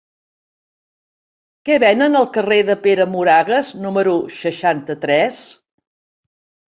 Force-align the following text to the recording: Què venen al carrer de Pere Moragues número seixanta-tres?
Què 1.67 1.75
venen 1.83 2.19
al 2.19 2.25
carrer 2.37 2.57
de 2.69 2.75
Pere 2.85 3.07
Moragues 3.15 3.69
número 3.83 4.15
seixanta-tres? 4.37 5.43